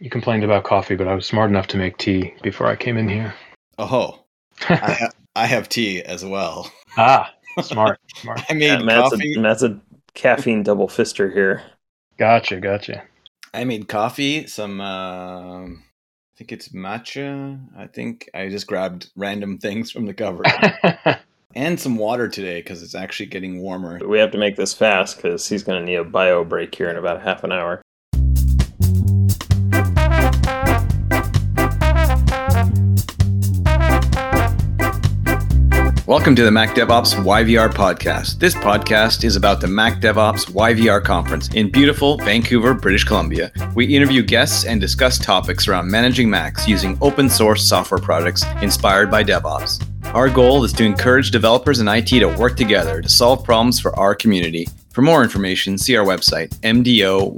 [0.00, 2.96] You complained about coffee, but I was smart enough to make tea before I came
[2.96, 3.34] in here.
[3.78, 4.24] Oh,
[4.68, 6.70] I, ha- I have tea as well.
[6.96, 7.32] Ah,
[7.62, 8.40] smart, smart.
[8.50, 9.34] I made Yeah, Matt's, coffee.
[9.36, 9.80] a, Matt's a
[10.14, 11.62] caffeine double fister here.
[12.18, 13.04] Gotcha, gotcha.
[13.54, 14.46] I made coffee.
[14.46, 15.82] Some, um
[16.34, 17.58] I think it's matcha.
[17.76, 20.46] I think I just grabbed random things from the cupboard
[21.56, 23.98] and some water today because it's actually getting warmer.
[24.06, 26.90] We have to make this fast because he's going to need a bio break here
[26.90, 27.82] in about half an hour.
[36.08, 38.38] Welcome to the Mac DevOps YVR podcast.
[38.38, 43.52] This podcast is about the Mac DevOps YVR conference in beautiful Vancouver, British Columbia.
[43.74, 49.10] We interview guests and discuss topics around managing Macs using open source software products inspired
[49.10, 49.86] by DevOps.
[50.14, 53.94] Our goal is to encourage developers and IT to work together to solve problems for
[53.98, 54.66] our community.
[54.88, 57.34] For more information, see our website, mdoyvr.com.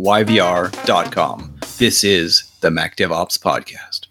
[1.78, 4.06] This is the Mac DevOps podcast.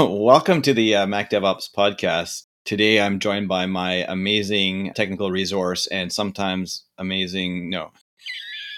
[0.08, 2.44] Welcome to the uh, Mac DevOps podcast.
[2.64, 7.68] Today I'm joined by my amazing technical resource and sometimes amazing.
[7.68, 7.90] No,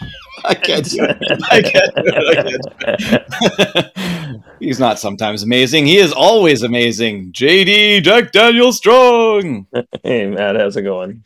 [0.44, 1.16] I can't do it.
[1.48, 2.28] I can't do it.
[2.28, 4.46] I can't do it.
[4.58, 5.86] He's not sometimes amazing.
[5.86, 7.30] He is always amazing.
[7.30, 9.68] JD Jack Daniel Strong.
[10.02, 11.22] hey, Matt, how's it going?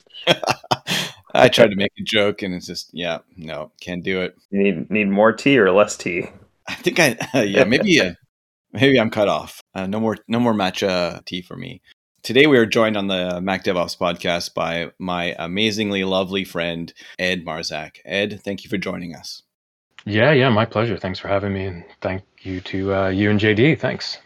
[1.32, 4.36] I tried to make a joke and it's just, yeah, no, can't do it.
[4.50, 6.26] You need need more tea or less tea?
[6.68, 8.12] I think I, yeah, maybe, uh,
[8.74, 9.62] maybe I'm cut off.
[9.76, 11.82] Uh, no more, no more matcha tea for me.
[12.22, 17.44] Today we are joined on the Mac DevOps podcast by my amazingly lovely friend Ed
[17.44, 17.98] Marczak.
[18.06, 19.42] Ed, thank you for joining us.
[20.06, 20.96] yeah, yeah, my pleasure.
[20.96, 23.78] Thanks for having me, and thank you to uh, you and JD.
[23.78, 24.16] Thanks.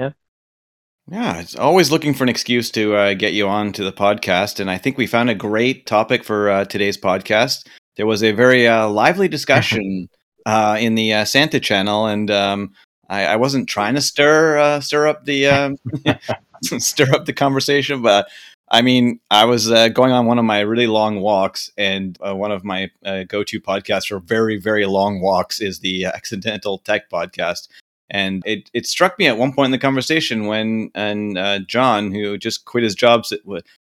[0.00, 0.12] Yeah,
[1.08, 1.40] yeah.
[1.40, 4.70] it's always looking for an excuse to uh, get you on to the podcast, and
[4.70, 7.68] I think we found a great topic for uh, today's podcast.
[7.96, 10.08] There was a very uh, lively discussion
[10.46, 12.72] uh, in the uh, Santa channel, and um,
[13.08, 15.76] I, I wasn't trying to stir uh, stir up the um,
[16.62, 18.28] stir up the conversation, but
[18.68, 22.34] I mean, I was uh, going on one of my really long walks, and uh,
[22.34, 27.10] one of my uh, go-to podcasts for very very long walks is the Accidental Tech
[27.10, 27.68] podcast.
[28.08, 32.12] And it, it struck me at one point in the conversation when and uh, John,
[32.12, 33.24] who just quit his job,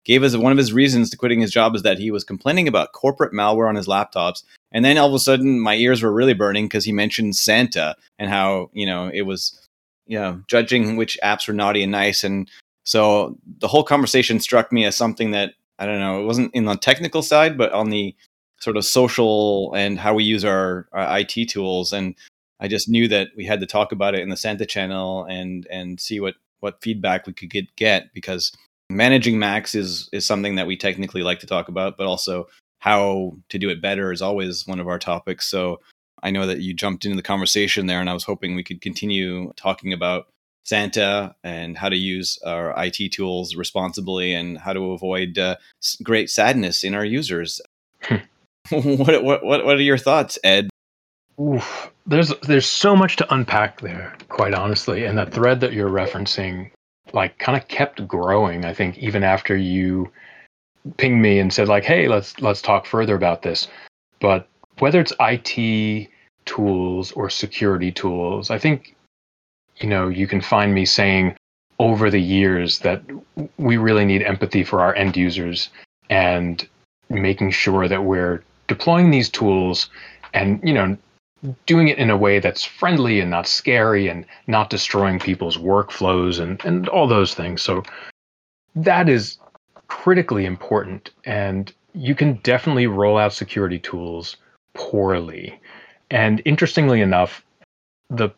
[0.05, 2.69] gave us one of his reasons to quitting his job is that he was complaining
[2.69, 4.43] about corporate malware on his laptops.
[4.73, 7.97] And then all of a sudden, my ears were really burning because he mentioned Santa
[8.19, 9.59] and how you know it was,
[10.07, 12.25] you know, judging which apps were naughty and nice.
[12.25, 12.51] And
[12.85, 16.21] so the whole conversation struck me as something that I don't know.
[16.21, 18.15] It wasn't in the technical side, but on the
[18.61, 22.15] sort of social and how we use our, our IT tools and
[22.61, 25.67] I just knew that we had to talk about it in the Santa channel and
[25.71, 28.53] and see what what feedback we could get get because
[28.91, 32.49] managing Macs is is something that we technically like to talk about, but also
[32.81, 35.47] how to do it better is always one of our topics.
[35.47, 35.81] So
[36.23, 38.81] I know that you jumped into the conversation there, and I was hoping we could
[38.81, 40.27] continue talking about
[40.65, 45.57] Santa and how to use our IT tools responsibly and how to avoid uh,
[46.03, 47.61] great sadness in our users.
[48.71, 50.71] what, what what what are your thoughts, Ed?
[51.41, 51.91] Oof.
[52.07, 55.05] There's there's so much to unpack there, quite honestly.
[55.05, 56.71] And the thread that you're referencing,
[57.13, 58.65] like, kind of kept growing.
[58.65, 60.11] I think even after you
[60.97, 63.69] pinged me and said, like, "Hey, let's let's talk further about this."
[64.21, 64.49] But
[64.79, 66.09] whether it's IT
[66.45, 68.95] tools or security tools, I think
[69.77, 71.37] you know you can find me saying
[71.79, 73.03] over the years that
[73.57, 75.71] we really need empathy for our end users
[76.11, 76.67] and
[77.09, 79.89] making sure that we're deploying these tools
[80.35, 80.97] and you know
[81.67, 86.39] doing it in a way that's friendly and not scary and not destroying people's workflows
[86.39, 87.63] and, and all those things.
[87.63, 87.83] So
[88.75, 89.39] that is
[89.91, 91.11] critically important.
[91.25, 94.37] And you can definitely roll out security tools
[94.73, 95.61] poorly.
[96.11, 97.45] And interestingly enough,
[98.09, 98.31] the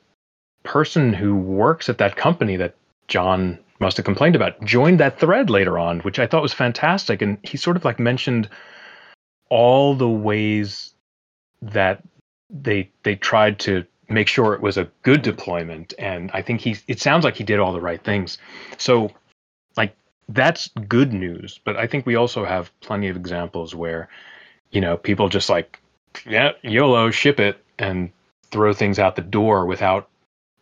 [0.65, 2.75] person who works at that company that
[3.07, 7.21] John must have complained about joined that thread later on, which I thought was fantastic.
[7.21, 8.49] And he sort of like mentioned
[9.51, 10.95] all the ways
[11.61, 12.03] that
[12.49, 16.77] they they tried to make sure it was a good deployment and i think he
[16.87, 18.37] it sounds like he did all the right things
[18.77, 19.11] so
[20.29, 24.09] that's good news but i think we also have plenty of examples where
[24.71, 25.81] you know people just like
[26.27, 28.11] yeah yolo ship it and
[28.51, 30.09] throw things out the door without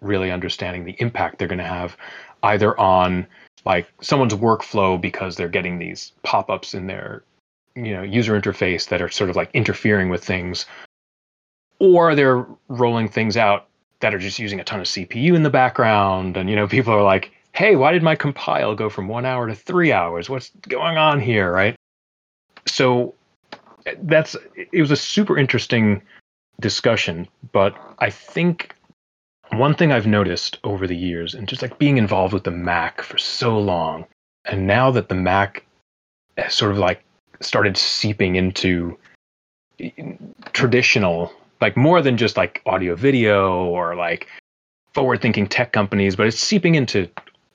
[0.01, 1.97] really understanding the impact they're going to have
[2.43, 3.27] either on
[3.67, 7.23] like someone's workflow because they're getting these pop-ups in their
[7.75, 10.67] you know user interface that are sort of like interfering with things
[11.81, 13.67] or they're rolling things out
[14.01, 16.37] that are just using a ton of CPU in the background.
[16.37, 19.47] And, you know, people are like, hey, why did my compile go from one hour
[19.47, 20.31] to three hours?
[20.31, 21.53] What's going on here?
[21.53, 21.77] Right.
[22.67, 23.15] So
[23.87, 26.03] eh, that's, it was a super interesting
[26.61, 28.75] discussion, but I think
[29.53, 33.03] one thing I've noticed over the years, and just like being involved with the Mac
[33.03, 34.07] for so long,
[34.45, 35.67] and now that the Mac
[36.37, 37.03] has sort of like
[37.41, 38.97] started seeping into
[40.53, 44.29] traditional, like more than just like audio video or like
[44.95, 47.09] forward thinking tech companies, but it's seeping into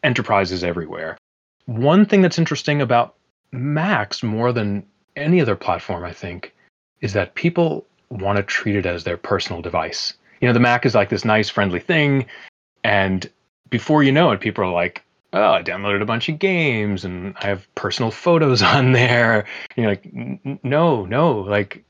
[0.06, 1.18] enterprises everywhere.
[1.66, 3.16] One thing that's interesting about
[3.52, 4.86] Macs more than
[5.16, 6.54] any other platform, I think,
[7.02, 10.14] is that people want to treat it as their personal device.
[10.42, 12.28] You know, the Mac is like this nice, friendly thing.
[12.84, 13.30] And
[13.70, 15.04] before you know it, people are like,
[15.34, 19.46] oh, I downloaded a bunch of games and I have personal photos on there.
[19.76, 20.08] You're like,
[20.64, 21.84] no, no, like,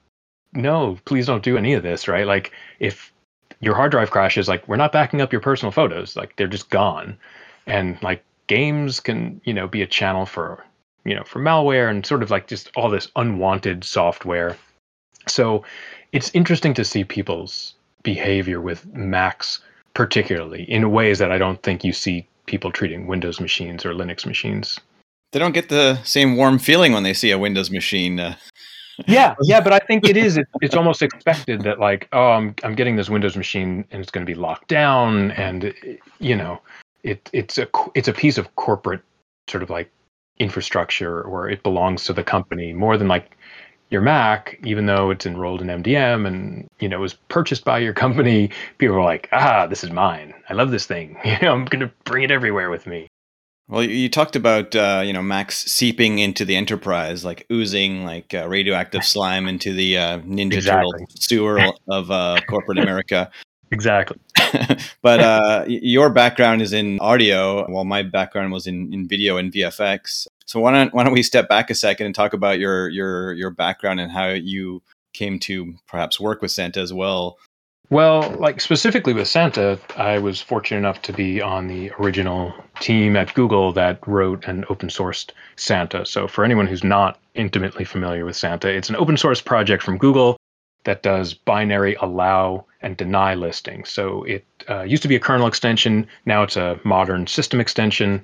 [0.54, 2.26] no, please don't do any of this, right?
[2.26, 3.12] Like, if
[3.60, 6.70] your hard drive crashes, like, we're not backing up your personal photos, like, they're just
[6.70, 7.18] gone.
[7.68, 10.64] And like, games can, you know, be a channel for,
[11.04, 14.58] you know, for malware and sort of like just all this unwanted software.
[15.28, 15.64] So
[16.12, 17.74] it's interesting to see people's
[18.04, 19.60] behavior with Macs,
[19.94, 24.26] particularly in ways that I don't think you see people treating Windows machines or Linux
[24.26, 24.80] machines.
[25.32, 28.20] They don't get the same warm feeling when they see a Windows machine.
[28.20, 28.36] Uh.
[29.08, 30.38] yeah, yeah, but I think it is.
[30.38, 34.12] It, it's almost expected that like, oh, I'm I'm getting this Windows machine and it's
[34.12, 35.74] going to be locked down, and
[36.20, 36.62] you know,
[37.06, 39.02] it it's a it's a piece of corporate
[39.48, 39.92] sort of like
[40.40, 43.38] infrastructure or it belongs to the company more than like
[43.92, 47.94] your Mac, even though it's enrolled in MDM and you know was purchased by your
[47.94, 48.50] company,
[48.80, 50.34] people are like, "Ah, this is mine.
[50.50, 51.18] I love this thing.
[51.26, 53.08] You know, I'm going to bring it everywhere with me."
[53.68, 58.34] Well, you talked about uh, you know Macs seeping into the enterprise, like oozing like
[58.34, 60.92] uh, radioactive slime into the uh, Ninja exactly.
[60.92, 63.30] Turtle sewer of uh, corporate America.
[63.76, 64.18] Exactly.
[65.02, 69.52] but uh, your background is in audio, while my background was in, in video and
[69.52, 70.28] VFX.
[70.46, 73.34] So why don't why don't we step back a second and talk about your your
[73.34, 74.82] your background and how you
[75.14, 77.38] came to perhaps work with Santa as well?
[77.90, 83.18] Well, like specifically with Santa, I was fortunate enough to be on the original team
[83.18, 86.06] at Google that wrote and open sourced Santa.
[86.06, 89.98] So, for anyone who's not intimately familiar with Santa, it's an open source project from
[89.98, 90.38] Google
[90.86, 93.84] that does binary allow and deny listing.
[93.86, 98.24] So it uh, used to be a kernel extension, now it's a modern system extension,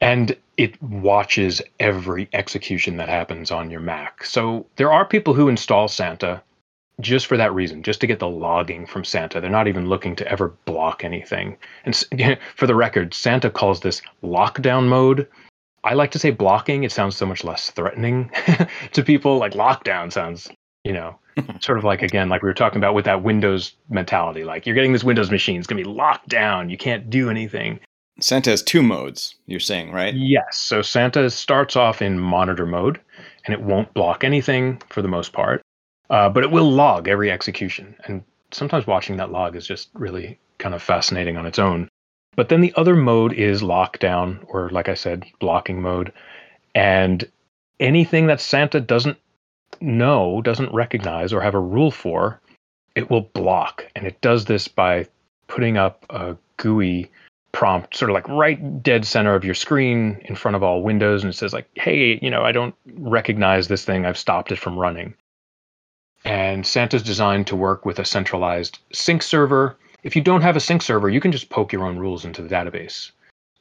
[0.00, 4.24] and it watches every execution that happens on your Mac.
[4.24, 6.42] So there are people who install Santa
[7.00, 9.40] just for that reason, just to get the logging from Santa.
[9.40, 11.56] They're not even looking to ever block anything.
[11.84, 11.96] And
[12.56, 15.26] for the record, Santa calls this lockdown mode.
[15.84, 16.82] I like to say blocking.
[16.82, 18.30] It sounds so much less threatening
[18.92, 19.38] to people.
[19.38, 20.48] Like lockdown sounds,
[20.84, 21.16] you know,
[21.60, 24.44] sort of like again, like we were talking about with that Windows mentality.
[24.44, 26.70] Like you're getting this Windows machine, it's gonna be locked down.
[26.70, 27.80] You can't do anything.
[28.20, 30.12] Santa has two modes, you're saying, right?
[30.14, 30.58] Yes.
[30.58, 33.00] So Santa starts off in monitor mode
[33.44, 35.62] and it won't block anything for the most part.
[36.10, 37.94] Uh, but it will log every execution.
[38.04, 41.88] And sometimes watching that log is just really kind of fascinating on its own.
[42.34, 46.12] But then the other mode is lockdown, or like I said, blocking mode.
[46.74, 47.28] And
[47.80, 49.18] anything that Santa doesn't
[49.80, 52.40] know, doesn't recognize, or have a rule for,
[52.94, 53.86] it will block.
[53.94, 55.06] And it does this by
[55.46, 57.10] putting up a GUI
[57.52, 61.22] prompt sort of like right dead center of your screen in front of all windows
[61.22, 64.04] and it says like hey you know i don't recognize this thing.
[64.04, 65.14] I've stopped it from running.
[66.24, 69.76] And santa's designed to work with a centralized sync server.
[70.02, 72.42] If you don't have a sync server you can just poke your own rules into
[72.42, 73.12] the database.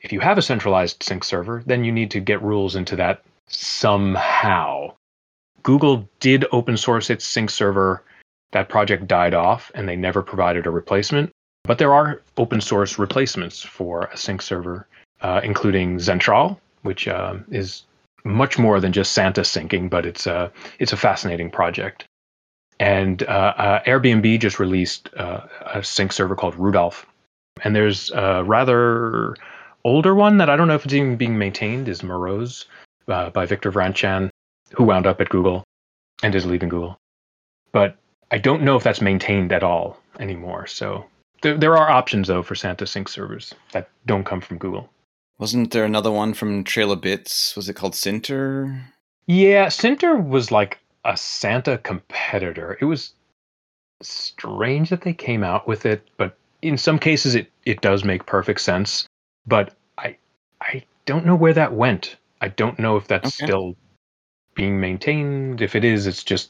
[0.02, 3.24] If you have a centralized sync server then you need to get rules into that
[3.48, 4.94] somehow
[5.68, 8.02] Google did open source its sync server.
[8.54, 11.30] That project died off and they never provided a replacement.
[11.66, 14.88] But there are open source replacements for a sync server,
[15.20, 17.84] uh, including Zentral, which uh, is
[18.24, 22.06] much more than just Santa syncing, but it's a, it's a fascinating project.
[22.80, 27.06] And uh, uh Airbnb just released uh, a sync server called Rudolph.
[27.62, 29.36] And there's a rather
[29.84, 32.64] older one that I don't know if it's even being maintained is Moroz
[33.10, 34.30] uh, by Victor Vrantchan
[34.76, 35.64] who wound up at Google
[36.24, 36.98] and is leaving Google.
[37.72, 37.98] But
[38.32, 40.68] I don't know if that's maintained at all anymore.
[40.68, 41.06] So
[41.42, 44.90] there, there are options though for Santa Sync servers that don't come from Google.
[45.40, 47.56] Wasn't there another one from Trail of Bits?
[47.56, 48.82] Was it called Synter?
[49.28, 52.78] Yeah, Synter was like a Santa competitor.
[52.82, 53.14] It was
[54.02, 58.26] strange that they came out with it, but in some cases it, it does make
[58.26, 59.08] perfect sense.
[59.46, 60.18] But I
[60.60, 62.18] I don't know where that went.
[62.42, 63.46] I don't know if that's okay.
[63.46, 63.76] still
[64.58, 65.62] being maintained.
[65.62, 66.50] If it is, it's just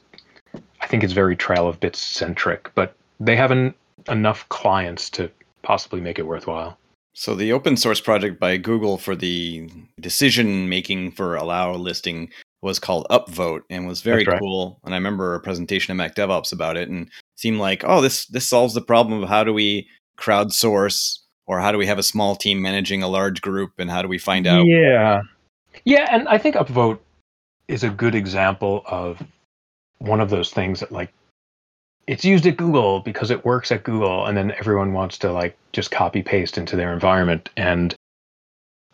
[0.82, 3.76] I think it's very Trail of Bits centric, but they haven't
[4.08, 5.30] enough clients to
[5.62, 6.78] possibly make it worthwhile.
[7.14, 12.30] So the open source project by Google for the decision making for allow listing
[12.62, 14.40] was called Upvote and was very right.
[14.40, 14.80] cool.
[14.84, 16.90] And I remember a presentation at Mac DevOps about it.
[16.90, 19.88] And seemed like oh this this solves the problem of how do we
[20.18, 24.02] crowdsource or how do we have a small team managing a large group and how
[24.02, 25.22] do we find out Yeah.
[25.86, 27.00] Yeah, and I think upvote
[27.68, 29.22] is a good example of
[30.00, 31.12] one of those things that like
[32.08, 35.58] it's used at Google because it works at Google and then everyone wants to like
[35.74, 37.94] just copy paste into their environment and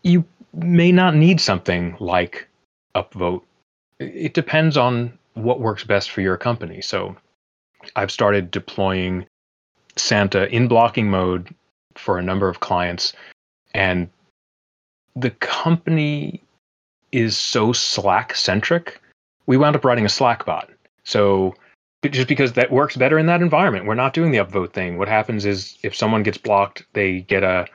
[0.01, 2.47] you may not need something like
[2.95, 3.43] upvote.
[3.99, 6.81] It depends on what works best for your company.
[6.81, 7.15] So
[7.95, 9.25] I've started deploying
[9.95, 11.53] Santa in blocking mode
[11.95, 13.13] for a number of clients
[13.75, 14.09] and
[15.15, 16.41] the company
[17.13, 18.99] is so Slack centric.
[19.45, 20.69] We wound up writing a Slack bot.
[21.03, 21.53] So
[22.09, 24.97] just because that works better in that environment, we're not doing the upvote thing.
[24.97, 27.67] What happens is if someone gets blocked, they get a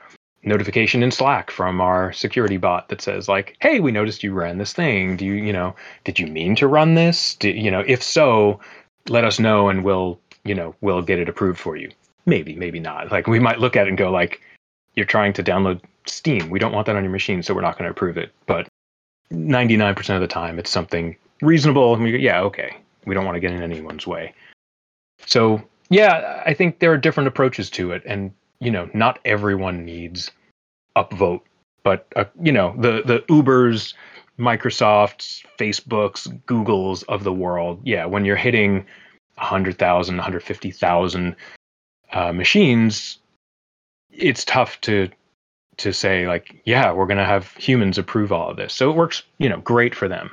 [0.43, 4.57] notification in Slack from our security bot that says like, "Hey, we noticed you ran
[4.57, 5.17] this thing.
[5.17, 7.37] Do you, you know, did you mean to run this?
[7.41, 8.59] You know, if so,
[9.07, 11.89] let us know and we'll, you know, we'll get it approved for you."
[12.25, 13.11] Maybe, maybe not.
[13.11, 14.41] Like we might look at it and go like,
[14.95, 16.49] "You're trying to download Steam.
[16.49, 18.67] We don't want that on your machine, so we're not going to approve it." But
[19.31, 22.77] 99% of the time it's something reasonable and we go, "Yeah, okay.
[23.05, 24.33] We don't want to get in anyone's way."
[25.25, 29.85] So, yeah, I think there are different approaches to it and you know, not everyone
[29.85, 30.31] needs
[30.95, 31.41] upvote,
[31.83, 33.93] but uh, you know, the the Ubers,
[34.37, 37.81] Microsofts, Facebooks, Googles of the world.
[37.83, 38.85] Yeah, when you're hitting
[39.35, 41.35] 100,000, 150,000
[42.11, 43.19] uh, machines,
[44.11, 45.09] it's tough to
[45.79, 48.73] to say like, yeah, we're going to have humans approve all of this.
[48.73, 50.29] So it works, you know, great for them.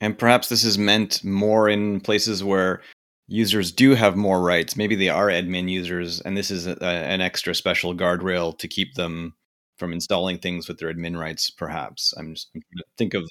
[0.00, 2.82] And perhaps this is meant more in places where
[3.28, 4.76] users do have more rights.
[4.76, 8.94] Maybe they are admin users, and this is a, an extra special guardrail to keep
[8.94, 9.34] them
[9.78, 11.50] from installing things with their admin rights.
[11.50, 12.62] Perhaps I'm just I'm
[12.98, 13.22] think of.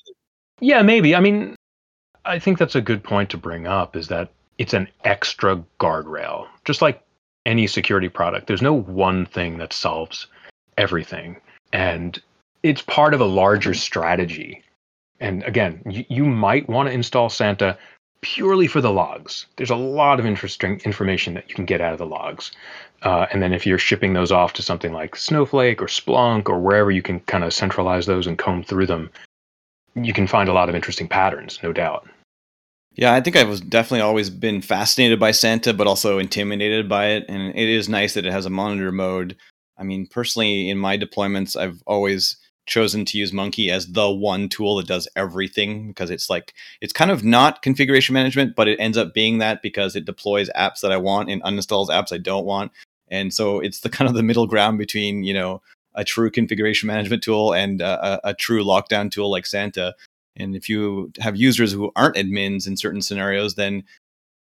[0.60, 1.16] Yeah, maybe.
[1.16, 1.56] I mean,
[2.26, 3.96] I think that's a good point to bring up.
[3.96, 7.04] Is that it's an extra guardrail, just like
[7.46, 8.48] any security product.
[8.48, 10.28] There's no one thing that solves
[10.78, 11.38] everything,
[11.74, 12.22] and
[12.64, 14.64] it's part of a larger strategy.
[15.20, 17.78] And again, you, you might want to install Santa
[18.22, 19.48] purely for the logs.
[19.56, 22.52] There's a lot of interesting information that you can get out of the logs.
[23.02, 26.60] Uh, and then if you're shipping those off to something like Snowflake or Splunk or
[26.60, 29.10] wherever you can kind of centralize those and comb through them,
[29.96, 32.08] you can find a lot of interesting patterns, no doubt.
[32.94, 37.08] Yeah, I think I was definitely always been fascinated by Santa, but also intimidated by
[37.08, 37.26] it.
[37.28, 39.36] And it is nice that it has a monitor mode.
[39.82, 44.48] I mean, personally, in my deployments, I've always chosen to use Munki as the one
[44.48, 48.80] tool that does everything because it's like it's kind of not configuration management, but it
[48.80, 52.20] ends up being that because it deploys apps that I want and uninstalls apps I
[52.20, 52.72] don't want.
[53.10, 55.64] And so it's the kind of the middle ground between, you know,
[55.96, 59.96] a true configuration management tool and a, a true lockdown tool like Santa.
[60.38, 63.84] And if you have users who aren't admins in certain scenarios, then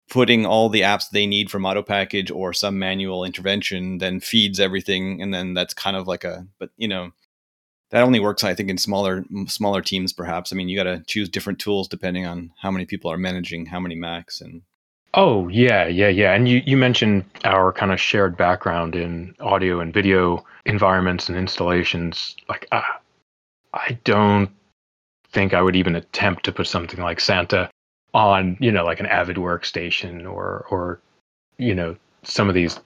[0.09, 5.21] putting all the apps they need from AutoPkg or some manual intervention then feeds everything
[5.23, 7.11] and then that's kind of like a but you know
[7.91, 10.53] that only works i think in smaller smaller teams perhaps.
[10.53, 13.67] I mean you got to choose different tools depending on how many people are managing
[13.67, 14.63] how many macs and
[15.15, 16.35] oh yeah yeah yeah.
[16.35, 21.39] And you, you mentioned our kind of shared background in audio and video environments and
[21.39, 22.37] installations.
[22.49, 22.83] Like uh,
[23.75, 24.51] i don't
[25.33, 27.71] think i would even attempt to put something like santa
[28.15, 31.01] on you know like an avid workstation or or
[31.59, 32.79] you know some of these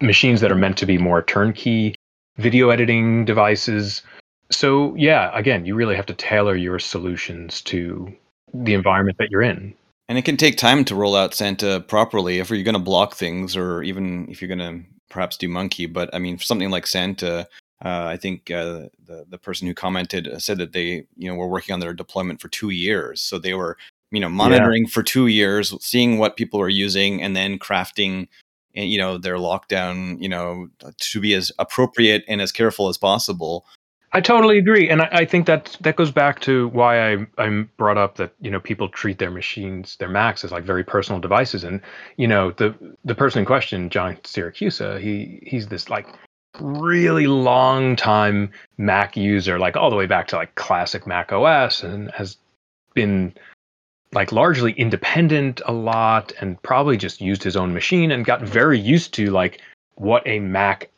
[0.00, 1.94] machines that are meant to be more turnkey
[2.36, 4.02] video editing devices.
[4.50, 8.12] So yeah, again, you really have to tailor your solutions to
[8.52, 9.74] the environment that you're in.
[10.08, 13.14] And it can take time to roll out Santa properly if you're going to block
[13.14, 15.92] things or even if you're going to perhaps do Munki.
[15.92, 17.46] But I mean, something like Santa,
[17.84, 21.46] uh, I think uh, the the person who commented said that they you know were
[21.46, 23.76] working on their deployment for two years, so they were
[24.10, 24.90] you know monitoring yeah.
[24.90, 28.28] for two years, seeing what people are using, and then crafting
[28.74, 32.96] eh, you know their lockdown you know to be as appropriate and as careful as
[32.96, 33.64] possible
[34.12, 37.48] I totally agree, and I, I, think that that goes back to why I I
[37.76, 41.20] brought up that you know people treat their machines, their Macs, as like very personal
[41.20, 41.80] devices, and
[42.16, 42.74] you know the
[43.04, 46.08] the person in question, John Siracusa, he he's this like
[46.58, 51.84] really long time Mac user, like all the way back to like classic Mac OS,
[51.84, 52.36] and has
[52.94, 53.32] been
[54.12, 58.78] like largely independent a lot, and probably just used his own machine and got very
[58.78, 59.60] used to like
[59.94, 60.90] what a Mac,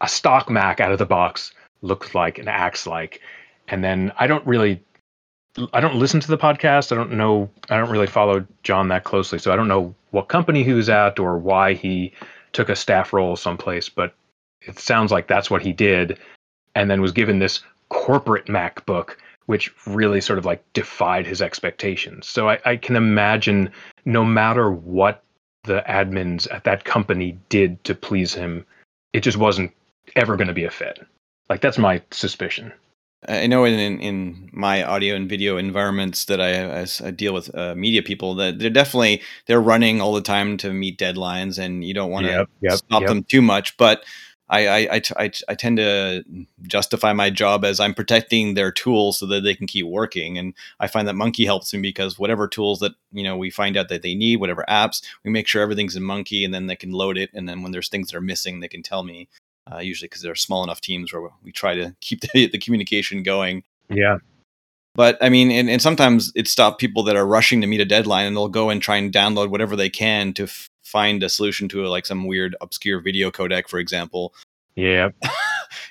[0.00, 3.20] a stock Mac out of the box looks like and acts like.
[3.68, 4.82] And then I don't really
[5.72, 6.92] I don't listen to the podcast.
[6.92, 9.38] I don't know I don't really follow John that closely.
[9.38, 12.12] So I don't know what company he was at or why he
[12.52, 14.14] took a staff role someplace, but
[14.62, 16.18] it sounds like that's what he did
[16.74, 19.16] and then was given this corporate MacBook
[19.48, 22.28] which really sort of like defied his expectations.
[22.28, 23.72] So I, I can imagine
[24.04, 25.22] no matter what
[25.64, 28.66] the admins at that company did to please him,
[29.14, 29.72] it just wasn't
[30.16, 30.98] ever going to be a fit.
[31.48, 32.74] Like that's my suspicion.
[33.26, 37.74] I know in, in, my audio and video environments that I, I deal with uh,
[37.74, 41.94] media people that they're definitely they're running all the time to meet deadlines and you
[41.94, 43.08] don't want to Yep, yep, stop yep.
[43.08, 43.78] them too much.
[43.78, 44.04] But
[44.50, 46.24] I, I, I, I tend to
[46.62, 50.38] justify my job as I'm protecting their tools so that they can keep working.
[50.38, 53.76] And I find that Munki helps me because whatever tools that you know we find
[53.76, 56.76] out that they need, whatever apps, we make sure everything's in Munki, and then they
[56.76, 57.30] can load it.
[57.34, 59.28] And then when there's things that are missing, they can tell me.
[59.70, 63.22] Uh, usually because they're small enough teams where we try to keep the, the communication
[63.22, 63.64] going.
[63.90, 64.18] Yeah.
[64.98, 67.84] But I mean, and, and sometimes it stops people that are rushing to meet a
[67.84, 71.28] deadline and they'll go and try and download whatever they can to f- find a
[71.28, 74.34] solution to like some weird obscure video codec, for example.
[74.78, 75.10] Yeah.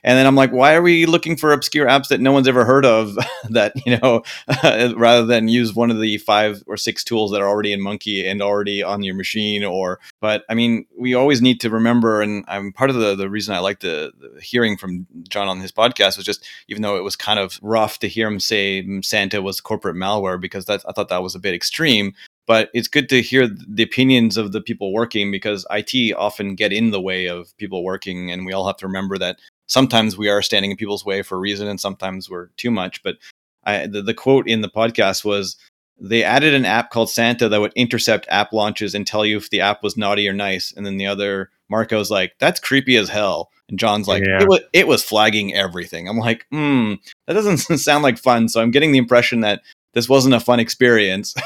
[0.04, 2.64] And then I'm like, why are we looking for obscure apps that no one's ever
[2.64, 3.18] heard of
[3.50, 4.24] that, you know,
[4.96, 8.24] rather than use one of the five or six tools that are already in Munki
[8.26, 12.46] and already on your machine or, but I mean, we always need to remember, and
[12.48, 15.74] I'm part of the, the reason I like the, the hearing from John on his
[15.74, 19.42] podcast was just, even though it was kind of rough to hear him say Santa
[19.42, 22.14] was corporate malware, because that, I thought that was a bit extreme
[22.48, 26.74] but it's good to hear the opinions of the people working because IT often get
[26.74, 29.38] in the way of people working, and we all have to remember that
[29.68, 33.04] sometimes we are standing in people's way for a reason, and sometimes we're too much.
[33.04, 33.18] But
[33.66, 35.58] I, the, the quote in the podcast was
[36.00, 39.50] they added an app called Santa that would intercept app launches and tell you if
[39.50, 43.10] the app was naughty or nice, and then the other Marco's like, "That's creepy as
[43.10, 44.42] hell," and John's like, Yeah.
[44.42, 46.94] "It was it was flagging everything." I'm like, "Hmm,
[47.28, 49.62] that doesn't sound like fun." So I'm getting the impression that
[49.94, 51.36] this wasn't a fun experience.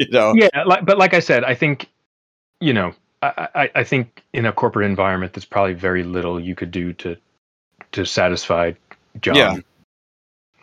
[0.06, 0.32] you know?
[0.34, 1.88] Yeah, like, but like I said, I think,
[2.60, 6.54] you know, I, I, I think in a corporate environment, there's probably very little you
[6.54, 7.16] could do to
[7.92, 8.72] to satisfy
[9.20, 9.36] John.
[9.36, 9.56] Yeah.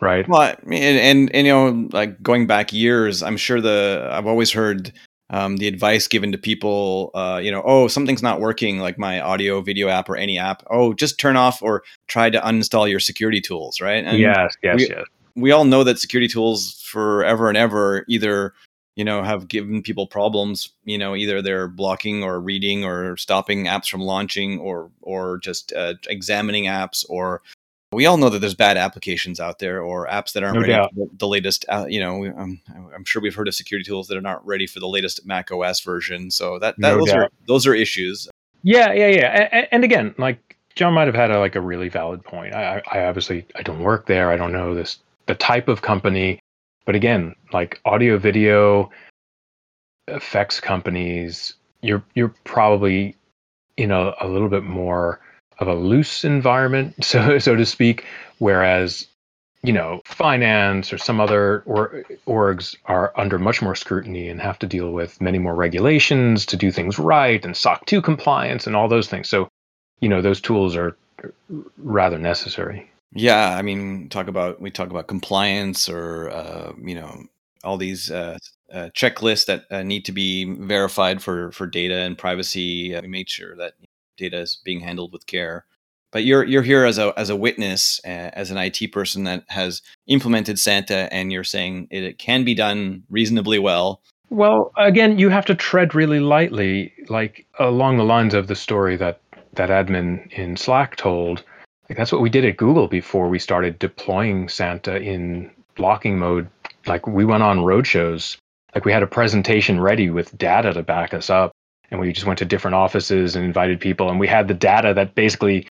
[0.00, 0.28] Right.
[0.28, 4.08] Well, I mean, and, and and you know, like going back years, I'm sure the
[4.10, 4.92] I've always heard
[5.30, 9.20] um, the advice given to people, uh, you know, oh, something's not working, like my
[9.20, 10.62] audio, video app, or any app.
[10.70, 14.04] Oh, just turn off or try to uninstall your security tools, right?
[14.04, 14.54] And yes.
[14.62, 14.76] Yes.
[14.76, 15.04] we- yes.
[15.36, 18.54] we all know that security tools forever and ever either
[18.98, 23.64] you know have given people problems you know either they're blocking or reading or stopping
[23.64, 27.40] apps from launching or or just uh, examining apps or
[27.92, 30.72] we all know that there's bad applications out there or apps that aren't No ready
[30.74, 30.92] doubt.
[30.94, 32.60] for the, latest uh, you know um,
[32.94, 35.50] i'm sure we've heard of security tools that are not ready for the latest mac
[35.50, 38.28] os version so that, that No those are those are issues
[38.64, 38.92] Yeah.
[38.92, 39.06] Yeah.
[39.08, 39.48] Yeah.
[39.52, 42.54] And, and again, like John might have had a, like a really valid point.
[42.54, 44.30] I I obviously I don't work there.
[44.30, 46.40] I don't know this the type of company,
[46.88, 48.90] but again, like audio video
[50.06, 53.14] effects companies, you're you're probably
[53.76, 55.20] in a, a little bit more
[55.58, 58.06] of a loose environment, so so to speak.
[58.38, 59.06] Whereas,
[59.62, 64.58] you know, finance or some other or, orgs are under much more scrutiny and have
[64.60, 68.74] to deal with many more regulations to do things right and SOC 2 compliance and
[68.74, 69.28] all those things.
[69.28, 69.50] So,
[70.00, 70.96] you know, those tools are
[71.76, 72.90] rather necessary.
[73.12, 77.24] Yeah, I mean, talk about we talk about compliance or uh, you know
[77.64, 78.38] all these uh,
[78.72, 82.94] uh, checklists that uh, need to be verified for for data and privacy.
[82.94, 83.74] Uh, we made sure that
[84.16, 85.64] data is being handled with care.
[86.10, 89.44] But you're you're here as a as a witness, uh, as an IT person that
[89.48, 94.00] has implemented Santa, and you're saying it, it can be done reasonably well.
[94.30, 98.96] Well, again, you have to tread really lightly, like along the lines of the story
[98.96, 99.20] that
[99.54, 101.42] that admin in Slack told.
[101.96, 106.48] That's what we did at Google before we started deploying Santa in blocking mode.
[106.86, 108.36] Like we went on roadshows.
[108.74, 111.52] Like we had a presentation ready with data to back us up,
[111.90, 114.92] and we just went to different offices and invited people, and we had the data
[114.94, 115.66] that basically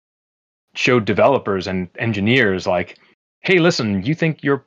[0.76, 3.00] showed developers and engineers like,
[3.42, 4.64] "Hey, listen, you think you're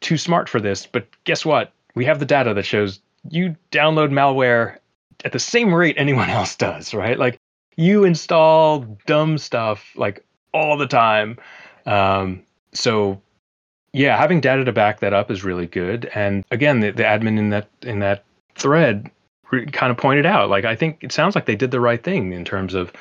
[0.00, 1.72] too smart for this, but guess what?
[1.94, 4.78] We have the data that shows you download malware
[5.24, 7.18] at the same rate anyone else does, right?
[7.18, 7.38] Like
[7.76, 11.38] you install dumb stuff like all the time.
[11.86, 13.20] Um, so
[13.92, 16.10] yeah, having data to back that up is really good.
[16.14, 19.10] And again, the, the admin in that in that thread
[19.50, 22.02] re- kind of pointed out, like I think it sounds like they did the right
[22.02, 22.92] thing in terms of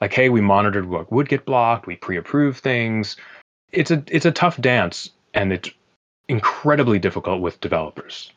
[0.00, 3.16] like, hey, we monitored what would get blocked, we pre-approved things.
[3.72, 5.70] It's a it's a tough dance, and it's
[6.28, 8.30] incredibly difficult with developers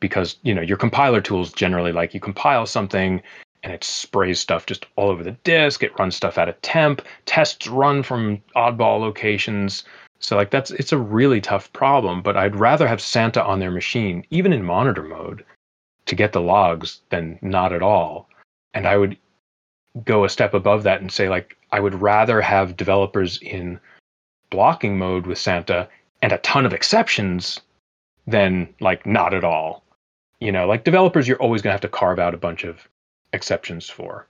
[0.00, 3.20] because you know your compiler tools generally like you compile something
[3.68, 7.02] and it sprays stuff just all over the disk it runs stuff out of temp.
[7.26, 9.84] Tests run from oddball locations.
[10.20, 13.70] So like that's it's a really tough problem but i'd rather have santa on their
[13.70, 15.44] machine even in monitor mode
[16.06, 18.28] to get the logs than not at all.
[18.72, 19.18] And i would
[20.04, 23.78] go a step above that and say like i would rather have developers in
[24.48, 25.86] blocking mode with santa
[26.22, 27.60] and a ton of exceptions
[28.26, 29.82] than like not at all.
[30.40, 32.88] You know, like developers, you're always going to have to carve out a bunch of
[33.32, 34.26] exceptions for.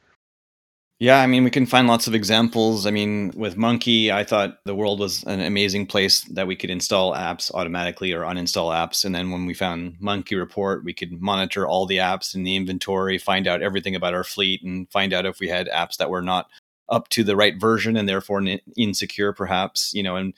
[1.01, 2.85] Yeah, I mean, we can find lots of examples.
[2.85, 6.71] I mean, with Munki, I thought the world was an amazing place that we could
[6.71, 9.05] install apps automatically or uninstall apps.
[9.05, 13.17] And then when we found MunkiReport, we could monitor all the apps in the inventory,
[13.17, 16.23] find out everything about our fleet, and find out if we had apps that were
[16.23, 16.49] not
[16.89, 18.43] up to the right version and therefore
[18.77, 19.95] insecure, perhaps.
[19.95, 20.35] You know, and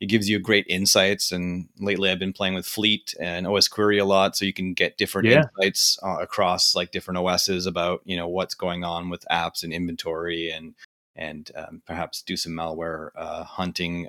[0.00, 1.30] it gives you great insights.
[1.30, 4.96] And lately, I've been playing with Fleet and osquery a lot, so you can get
[4.96, 5.42] different yeah.
[5.58, 9.72] insights uh, across like different OSs about you know what's going on with apps and
[9.72, 10.74] inventory, and
[11.14, 14.08] and um, perhaps do some malware uh, hunting.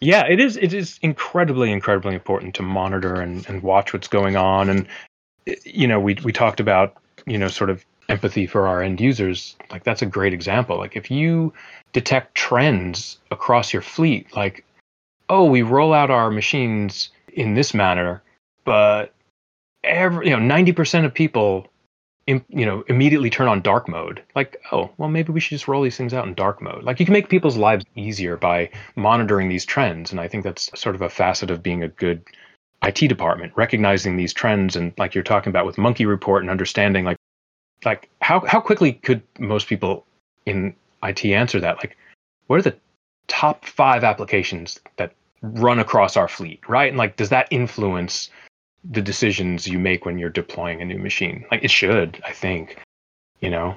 [0.00, 0.56] Yeah, it is.
[0.56, 4.68] It is incredibly, incredibly important to monitor and, and watch what's going on.
[4.68, 4.86] And
[5.64, 9.56] you know, we we talked about you know sort of empathy for our end users.
[9.70, 10.76] Like that's a great example.
[10.76, 11.54] Like if you
[11.92, 14.64] detect trends across your fleet, like
[15.28, 18.22] oh, we roll out our machines in this manner,
[18.64, 19.14] but
[19.84, 21.68] every you know, ninety percent of people,
[22.26, 24.22] you know, immediately turn on dark mode.
[24.34, 26.84] Like, oh, well, maybe we should just roll these things out in dark mode.
[26.84, 30.70] Like, you can make people's lives easier by monitoring these trends, and I think that's
[30.78, 32.22] sort of a facet of being a good
[32.82, 37.16] IT department, recognizing these trends and like you're talking about with MunkiReport and understanding like
[37.84, 40.04] like how how quickly could most people
[40.46, 41.76] in IT answer that?
[41.76, 41.96] Like,
[42.46, 42.76] what are the
[43.28, 46.88] top five applications that run across our fleet, right?
[46.88, 48.30] And like, does that influence
[48.84, 51.44] the decisions you make when you're deploying a new machine?
[51.50, 52.78] Like, it should, I think,
[53.40, 53.76] you know?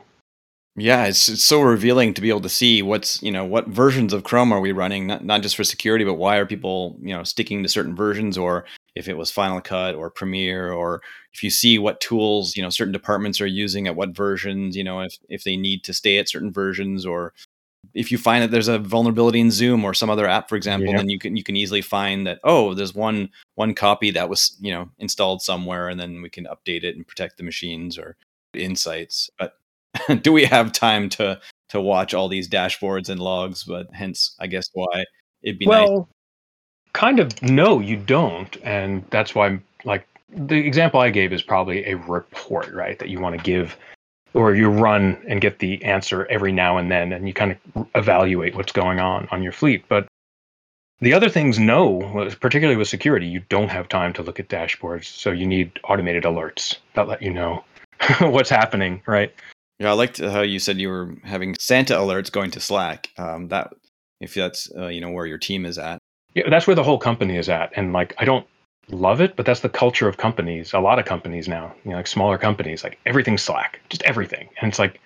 [0.78, 4.12] Yeah, it's, it's so revealing to be able to see what's, you know, what versions
[4.12, 7.16] of Chrome are we running, not, not just for security, but why are people, you
[7.16, 11.02] know, sticking to certain versions or if it was Final Cut or Premiere, or
[11.34, 14.84] if you see what tools, you know, certain departments are using at what versions, you
[14.84, 17.34] know, if, if they need to stay at certain versions or
[17.94, 20.90] if you find that there's a vulnerability in Zoom or some other app, for example,
[20.90, 20.98] yeah.
[20.98, 24.56] then you can you can easily find that oh, there's one one copy that was
[24.60, 28.18] you know installed somewhere, and then we can update it and protect the machines or
[28.54, 29.30] insights.
[29.38, 29.54] But
[30.22, 33.64] do we have time to to watch all these dashboards and logs?
[33.64, 35.06] But hence, I guess why
[35.42, 36.06] it'd be well, nice.
[36.94, 41.86] kind of no, you don't, and that's why like the example I gave is probably
[41.86, 43.00] a report, right?
[43.00, 43.78] That you want to give
[44.36, 47.88] or you run and get the answer every now and then and you kind of
[47.96, 49.86] evaluate what's going on on your fleet.
[49.88, 50.08] But
[51.02, 52.00] the other things no
[52.40, 56.24] particularly with security you don't have time to look at dashboards so you need automated
[56.24, 57.64] alerts that let you know
[58.22, 59.34] what's happening right?
[59.80, 63.10] Yeah i liked how you said you were having santa alerts going to slack.
[63.18, 63.74] Um, that
[64.22, 66.00] if that's uh, you know where your team is at.
[66.34, 68.48] Yeah that's where the whole company is at and like i don't
[68.90, 70.74] love it, but that's the culture of companies.
[70.74, 74.50] A lot of companies now, you know, like smaller companies, like everything's Slack, just everything.
[74.62, 75.00] And it's like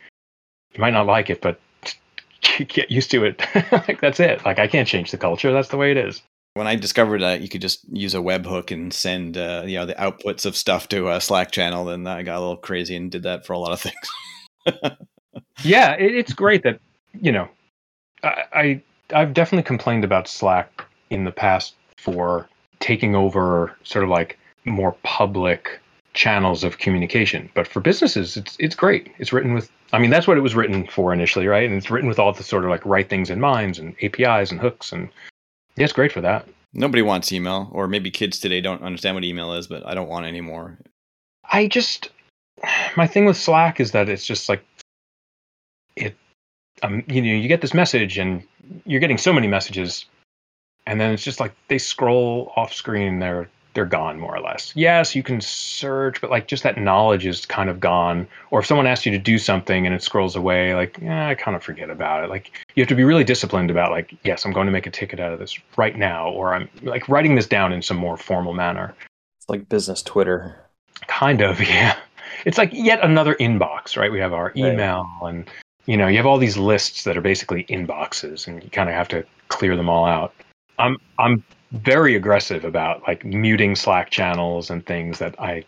[0.74, 1.60] you might not like it, but
[2.68, 3.42] get used to it.
[3.72, 4.44] like that's it.
[4.46, 5.52] Like I can't change the culture.
[5.52, 6.22] That's the way it is.
[6.56, 9.86] When I discovered that you could just use a webhook and send, uh, you know,
[9.86, 13.12] the outputs of stuff to a Slack channel, then I got a little crazy and
[13.12, 14.98] did that for a lot of things.
[15.64, 16.80] yeah, it, it's great that
[17.14, 17.48] you know,
[18.24, 18.82] I, I
[19.14, 22.48] I've definitely complained about Slack in the past for
[22.80, 25.80] taking over sort of like more public
[26.14, 27.50] channels of communication.
[27.54, 29.12] But for businesses, it's it's great.
[29.20, 31.66] It's written with I mean, that's what it was written for initially, right?
[31.66, 34.52] And it's written with all the sort of like right things in minds and APIs
[34.52, 35.10] and hooks and
[35.76, 36.48] yeah, it's great for that.
[36.74, 40.10] Nobody wants email, or maybe kids today don't understand what email is, but I don't
[40.10, 40.78] want anymore.
[41.52, 42.10] I just
[42.96, 44.64] my thing with Slack is that it's just like
[45.96, 46.16] it
[46.84, 48.44] um, you know, you get this message and
[48.86, 50.06] you're getting so many messages
[50.90, 54.74] and then it's just like they scroll off screen they're they're gone more or less.
[54.76, 58.28] Yes you can search but like just that knowledge is kind of gone.
[58.50, 61.36] Or if someone asks you to do something and it scrolls away like yeah i
[61.36, 62.30] kind of forget about it.
[62.30, 64.92] Like you have to be really disciplined about like yes i'm going to make a
[64.92, 68.18] ticket out of this right now or i'm like writing this down in some more
[68.18, 68.96] formal manner.
[69.38, 70.56] It's like business twitter.
[71.08, 71.96] Kind of yeah.
[72.46, 74.12] It's like yet another inbox right?
[74.12, 75.30] We have our email right.
[75.30, 75.50] and
[75.86, 78.96] you know you have all these lists that are basically inboxes and you kind of
[78.96, 80.34] have to clear them all out
[80.80, 85.66] I'm I'm very aggressive about like muting Slack channels and things that I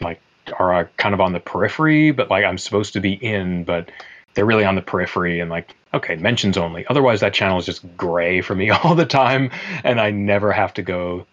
[0.00, 0.20] like
[0.58, 3.90] are uh, kind of on the periphery, but like I'm supposed to be in, but
[4.34, 6.84] they're really on the periphery and like okay, mentions only.
[6.86, 9.50] Otherwise, that channel is just gray for me all the time,
[9.84, 11.26] and I never have to go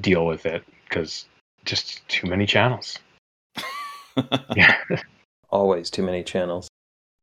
[0.00, 1.26] deal with it because
[1.64, 2.98] just too many channels.
[4.54, 4.76] yeah,
[5.50, 6.68] always too many channels.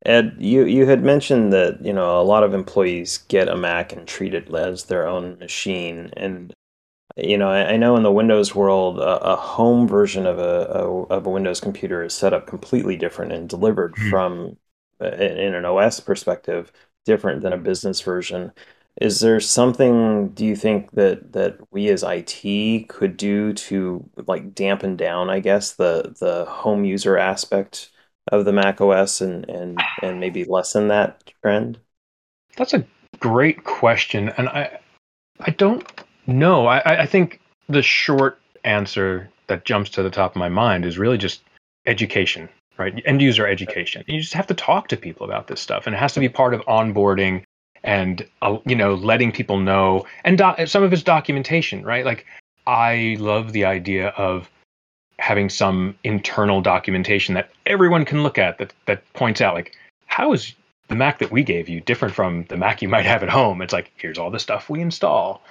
[0.05, 3.93] Ed, you, you had mentioned that you know a lot of employees get a Mac
[3.93, 6.53] and treat it as their own machine, and
[7.15, 10.65] you know I, I know in the Windows world a, a home version of a,
[10.71, 14.09] a, of a Windows computer is set up completely different and delivered mm-hmm.
[14.09, 14.57] from
[15.01, 16.71] in an OS perspective
[17.05, 18.51] different than a business version.
[19.01, 24.53] is there something do you think that that we as IT could do to like
[24.55, 27.91] dampen down, I guess, the the home user aspect
[28.31, 31.79] of the Mac OS and and and maybe lessen that trend?
[32.55, 32.85] That's a
[33.19, 34.79] great question, and I
[35.39, 35.85] I don't
[36.27, 36.67] know.
[36.67, 40.97] I I think the short answer that jumps to the top of my mind is
[40.97, 41.43] really just
[41.85, 43.01] education, right?
[43.05, 44.03] End user education.
[44.07, 46.29] You just have to talk to people about this stuff, and it has to be
[46.29, 47.43] part of onboarding
[47.83, 52.25] and uh, you know letting people know and some of it's documentation right like
[52.65, 54.49] i love the idea of
[55.23, 59.73] having some internal documentation that everyone can look at that that points out like
[60.05, 60.53] how is
[60.89, 63.61] the mac that we gave you different from the mac you might have at home?
[63.61, 65.41] It's like here's all the stuff we install.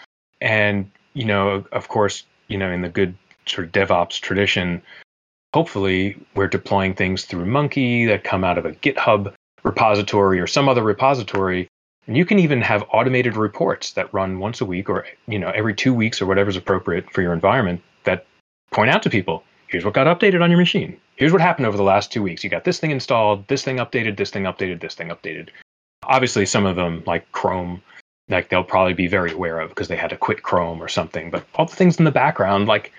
[0.42, 4.82] And you know of course you know in the good sort of devops tradition
[5.54, 9.32] hopefully we're deploying things through Munki that come out of a github
[9.62, 11.66] repository or some other repository.
[12.06, 15.50] And you can even have automated reports that run once a week or you know
[15.54, 18.26] every two weeks or whatever's appropriate for your environment that
[18.70, 21.00] point out to people, here's what got updated on your machine.
[21.16, 22.44] Here's what happened over the last two weeks.
[22.44, 25.48] You got this thing installed, this thing updated, this thing updated, this thing updated.
[26.04, 27.82] Obviously, some of them like Chrome,
[28.28, 31.30] like they'll probably be very aware of because they had to quit Chrome or something.
[31.30, 32.92] But all the things in the background, like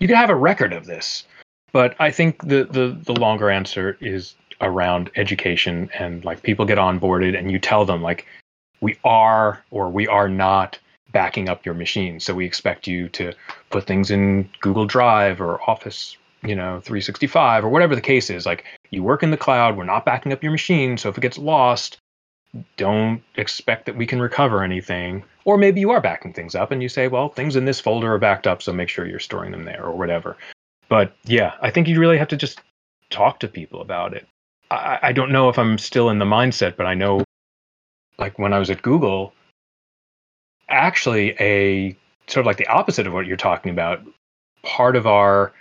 [0.00, 1.24] you can have a record of this.
[1.72, 6.78] But I think the the the longer answer is around education and like people get
[6.78, 8.26] onboarded and you tell them like
[8.80, 10.78] we are or we are not
[11.16, 12.20] backing up your machine.
[12.20, 13.32] So we expect you to
[13.70, 18.44] put things in Google Drive or Office, you know, 365 or whatever the case is.
[18.44, 20.98] Like you work in the cloud, we're not backing up your machine.
[20.98, 21.96] So if it gets lost,
[22.76, 25.24] don't expect that we can recover anything.
[25.46, 28.12] Or maybe you are backing things up and you say, well, things in this folder
[28.12, 30.36] are backed up, so make sure you're storing them there or whatever.
[30.90, 32.60] But yeah, I think you really have to just
[33.08, 34.28] talk to people about it.
[34.70, 37.24] I, I don't know if I'm still in the mindset, but I know
[38.18, 39.32] like when I was at Google,
[40.68, 44.00] actually a sort of like the opposite of what you're talking about.
[44.62, 45.52] Part of our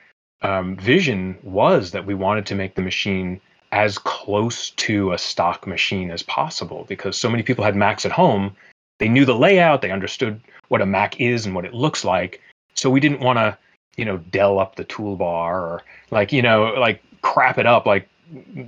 [0.41, 3.39] um, vision was that we wanted to make the machine
[3.72, 8.12] as close to a stock machine as possible because so many people had Macs at
[8.12, 8.56] home.
[9.00, 10.39] They knew the layout, they understood
[10.70, 12.41] what a Mac is and what it looks like.
[12.74, 13.58] So we didn't want to,
[13.98, 18.08] you know, Dell up the toolbar or like, you know, like crap it up like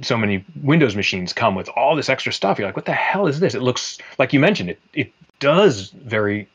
[0.01, 2.57] so many Windows machines come with all this extra stuff.
[2.59, 3.55] You're like, what the hell is this?
[3.55, 4.79] It looks like you mentioned it.
[4.93, 6.47] It does very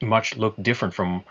[0.00, 1.24] much look different from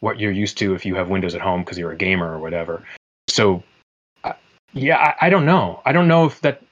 [0.00, 2.38] what you're used to if you have Windows at home because you're a gamer or
[2.38, 2.82] whatever.
[3.28, 3.62] So,
[4.72, 5.82] yeah, I, I don't know.
[5.84, 6.62] I don't know if that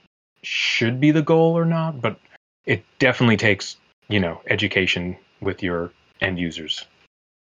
[0.42, 2.18] should be the goal or not, but
[2.64, 3.76] it definitely takes
[4.08, 6.84] you know education with your end users.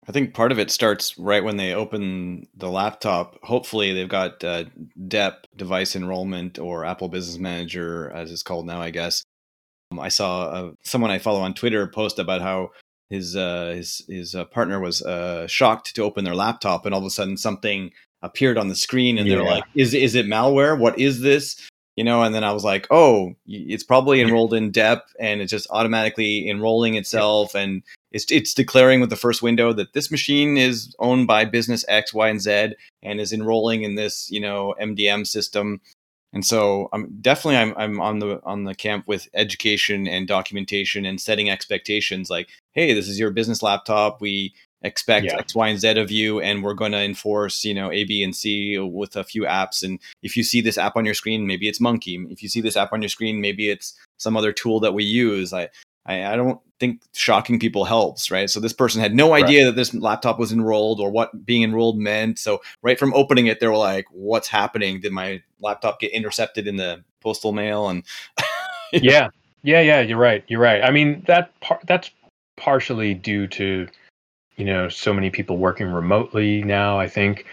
[0.09, 3.39] I think part of it starts right when they open the laptop.
[3.45, 4.65] Hopefully, they've got uh,
[5.07, 9.23] DEP, device enrollment, or Apple Business Manager, as it's called now, I guess.
[9.93, 12.71] Um, I saw uh, someone I follow on Twitter post about how
[13.11, 17.01] his uh, his his uh, partner was uh, shocked to open their laptop, and all
[17.01, 19.37] of a sudden something appeared on the screen, and yeah.
[19.37, 20.77] they're like, "Is is it malware?
[20.77, 24.71] What is this?" you know and then i was like oh it's probably enrolled in
[24.71, 27.83] dep and it's just automatically enrolling itself and
[28.13, 32.15] it's it's declaring with the first window that this machine is owned by business x
[32.15, 35.81] y and z and is enrolling in this you know mdm system
[36.33, 41.05] and so i'm definitely i'm, I'm on the on the camp with education and documentation
[41.05, 44.53] and setting expectations like hey this is your business laptop we
[44.85, 45.39] expect yeah.
[45.39, 48.23] X, Y, and Z of you, and we're going to enforce, you know, A, B,
[48.23, 49.83] and C with a few apps.
[49.83, 52.31] And if you see this app on your screen, maybe it's Munki.
[52.33, 55.05] If you see this app on your screen, maybe it's some other tool that we
[55.05, 55.53] use.
[55.53, 55.69] I,
[56.07, 58.51] I, I don't think shocking people helps, right?
[58.51, 59.67] So this person had no idea right.
[59.67, 62.39] that this laptop was enrolled or what being enrolled meant.
[62.39, 65.01] So right from opening it, they were like, "What's happening?
[65.01, 68.05] Did my laptop get intercepted in the postal mail?" And
[68.93, 69.29] yeah,
[69.63, 70.01] yeah, yeah.
[70.01, 70.45] You're right.
[70.49, 70.83] You're right.
[70.83, 72.11] I mean that part that's
[72.57, 73.89] partially due to
[74.57, 76.99] you know, so many people working remotely now.
[76.99, 77.47] I think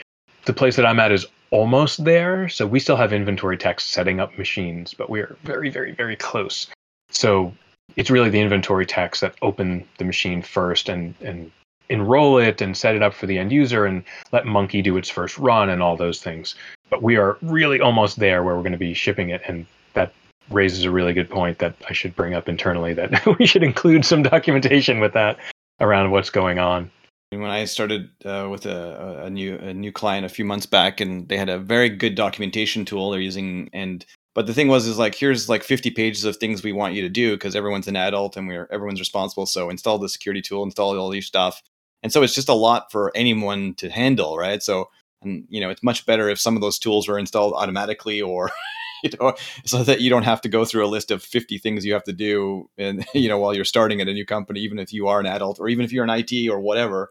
[0.46, 2.50] the place that I'm at is almost there.
[2.50, 6.68] So we still have inventory techs setting up machines, but we're very, very, very close.
[7.10, 7.54] So
[8.00, 11.52] it's really the inventory techs that open the machine first and and
[11.90, 15.10] enroll it and set it up for the end user and let Munki do its
[15.10, 16.56] first run and all those things.
[16.90, 20.14] But we are really almost there where we're going to be shipping it and that
[20.50, 24.06] raises a really good point that I should bring up internally that we should include
[24.06, 25.38] some documentation with that
[25.82, 26.90] around what's going on.
[27.32, 31.00] When I started uh, with a, a, new a new client a few months back,
[31.00, 34.04] and they had a very good documentation tool they're using, and
[34.40, 37.02] but the thing was is like here's like 50 pages of things we want you
[37.02, 39.46] to do because everyone's an adult and we're everyone's responsible.
[39.46, 41.62] So install the security tool, install all these stuff,
[42.04, 44.64] and so it's just a lot for anyone to handle, right?
[44.64, 44.88] So
[45.22, 48.50] and you know it's much better if some of those tools were installed automatically or
[49.04, 49.34] you know,
[49.66, 52.06] so that you don't have to go through a list of 50 things you have
[52.06, 55.10] to do and you know while you're starting at a new company even if you
[55.10, 57.10] are an adult or even if you're an IT or whatever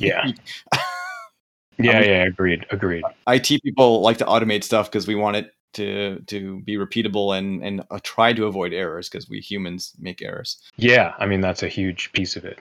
[0.00, 0.24] yeah
[1.78, 5.52] yeah um, yeah agreed agreed IT people like to automate stuff because we want it
[5.76, 10.20] to to be repeatable and and uh, try to avoid errors because we humans make
[10.22, 12.58] errors yeah i mean that's a huge piece of it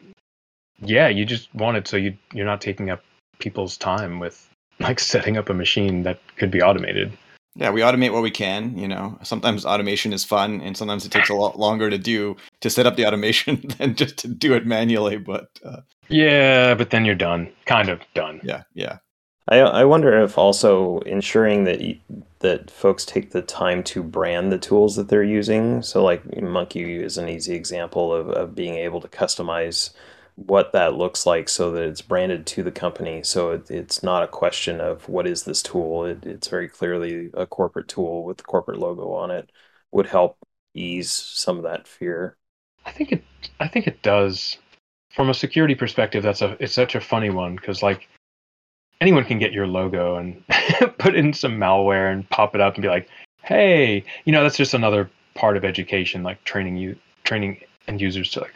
[0.79, 3.03] yeah you just want it so you you're not taking up
[3.39, 4.49] people's time with
[4.79, 7.17] like setting up a machine that could be automated
[7.57, 8.77] yeah, we automate what we can.
[8.77, 12.35] You know, sometimes automation is fun, and sometimes it takes a lot longer to do
[12.59, 15.17] to set up the automation than just to do it manually.
[15.17, 18.41] But uh, yeah, but then you're done, kind of done.
[18.43, 18.97] Yeah, yeah.
[19.47, 21.97] I I wonder if also ensuring that
[22.39, 25.81] that folks take the time to brand the tools that they're using.
[25.81, 29.91] So, like Munki is an easy example of of being able to customize
[30.35, 33.23] what that looks like so that it's branded to the company.
[33.23, 36.05] So it, it's not a question of what is this tool.
[36.05, 39.49] It, it's very clearly a corporate tool with the corporate logo on it.
[39.91, 40.37] Would help
[40.73, 42.35] ease some of that fear.
[42.85, 43.23] I think it.
[43.59, 44.57] I think it does.
[45.11, 46.57] From a security perspective, that's a.
[46.59, 48.09] It's such a funny one because like
[49.01, 50.43] anyone can get your logo and
[50.97, 53.09] put in some malware and pop it up and be like,
[53.43, 58.31] hey, you know, that's just another part of education, like training you, training end users
[58.31, 58.53] to like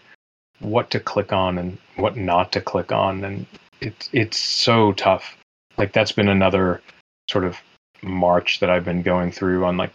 [0.60, 3.24] what to click on and what not to click on.
[3.24, 3.46] And
[3.82, 5.38] it's it's so tough.
[5.78, 6.82] Like that's been another
[7.30, 7.58] sort of
[8.02, 9.92] march that i've been going through on like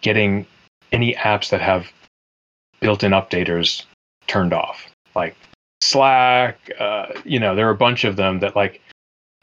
[0.00, 0.46] getting
[0.92, 1.86] any apps that have
[2.80, 3.84] built-in updaters
[4.26, 4.90] turned off.
[5.14, 5.36] Like
[5.82, 8.80] slack uh, you know there are a bunch of them that like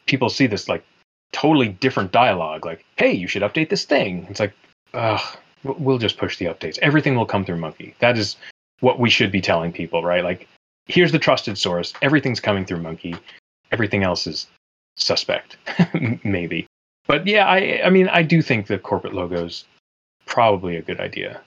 [0.09, 0.83] people see this like
[1.31, 4.53] totally different dialogue like hey you should update this thing it's like
[4.93, 7.93] ugh, we'll just push the updates everything will come through Munki.
[7.99, 8.35] that is
[8.79, 10.23] what we should be telling people, right?
[10.23, 10.47] Like,
[10.87, 11.93] here's the trusted source.
[12.01, 13.17] Everything's coming through Munki.
[13.71, 14.47] Everything else is
[14.95, 15.57] suspect,
[16.23, 16.65] maybe.
[17.07, 19.65] But yeah, I I mean, I do think the corporate logo's
[20.25, 21.41] probably a good idea.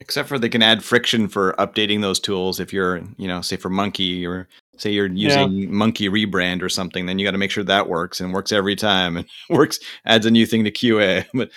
[0.00, 2.60] Except for they can add friction for updating those tools.
[2.60, 5.68] If you're, you know, say for Munki or say you're using yeah.
[5.68, 8.76] Munki rebrand or something, then you got to make sure that works and works every
[8.76, 11.26] time and works adds a new thing to QA.
[11.34, 11.50] But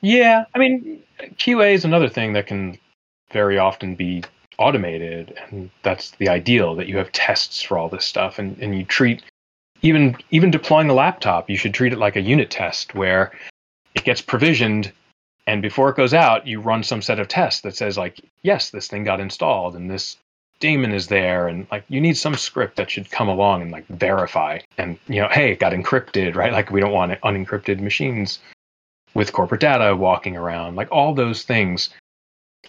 [0.00, 1.02] yeah, I mean,
[1.36, 2.78] QA is another thing that can
[3.32, 4.22] very often be
[4.58, 8.76] automated and that's the ideal that you have tests for all this stuff and, and
[8.78, 9.22] you treat
[9.82, 13.32] even even deploying the laptop you should treat it like a unit test where
[13.94, 14.92] it gets provisioned
[15.46, 18.70] and before it goes out you run some set of tests that says like yes
[18.70, 20.16] this thing got installed and this
[20.60, 21.48] daemon is there.
[21.48, 25.20] And like you need some script that should come along and like verify and you
[25.20, 26.52] know hey it got encrypted right?
[26.52, 28.38] Like we don't want unencrypted machines
[29.14, 30.76] with corporate data walking around.
[30.76, 31.90] Like all those things.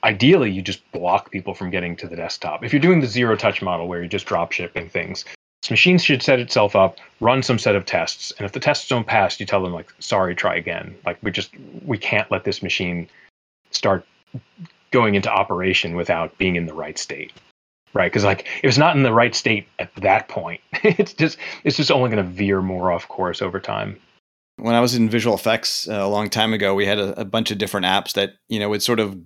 [0.04, 2.66] Ideally you just block people from getting to the desktop.
[2.66, 5.24] If you're doing the zero touch model where you're just drop shipping things,
[5.66, 8.88] this machine should set itself up, run some set of tests, and if the tests
[8.88, 10.96] don't pass, you tell them like, sorry, try again.
[11.08, 11.50] Like we just
[11.84, 13.10] we can't let this machine
[13.72, 14.06] start
[14.92, 17.34] going into operation without being in the right state.
[17.96, 21.40] Right, because like if it's not in the right state at that point, it's just
[21.64, 24.00] it's just only going to veer more off course over time
[24.58, 27.26] when I was in visual effects uh, a long time ago, we had a, a,
[27.26, 29.18] bunch of different apps that you know would sort of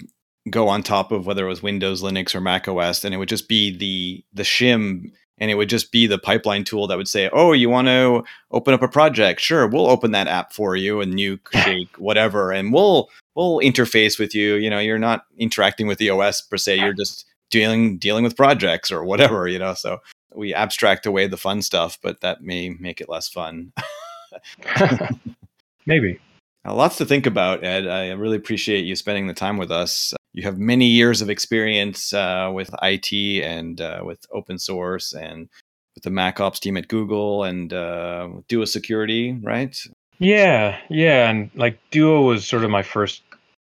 [0.49, 3.29] go on top of whether it was Windows, Linux, or Mac OS, and it would
[3.29, 7.07] just be the the shim, and it would just be the pipeline tool that would
[7.07, 9.39] say, "Oh, you want to open up a project?
[9.41, 14.19] Sure, we'll open that app for you, and you shake whatever, and we'll we'll interface
[14.19, 14.55] with you.
[14.55, 18.37] You know, you're not interacting with the OS per se; you're just dealing dealing with
[18.37, 19.47] projects or whatever.
[19.47, 19.99] You know, so
[20.35, 23.71] we abstract away the fun stuff, but that may make it less fun.
[25.85, 26.19] Maybe.
[26.65, 27.87] Uh, lots to think about, Ed.
[27.87, 32.13] I really appreciate you spending the time with us you have many years of experience
[32.13, 35.49] uh, with IT and uh, with open source and
[35.95, 39.77] with the Mac Ops team at Google and uh, Duo Security, right?
[40.19, 43.21] Yeah, yeah, and like Duo was sort of my first